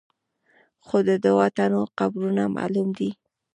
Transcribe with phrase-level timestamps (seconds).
[0.85, 3.09] خو د دوو تنو قبرونه معلوم دي.